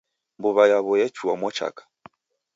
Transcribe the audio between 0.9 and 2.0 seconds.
yechua mwachaka.